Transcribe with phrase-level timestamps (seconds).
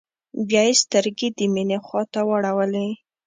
[0.47, 2.87] بيا يې سترګې د مينې خواته واړولې.